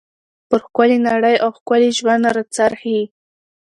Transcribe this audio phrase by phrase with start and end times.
[0.49, 2.99] پر ښکلى نړۍ او ښکلي ژوند را څرخي.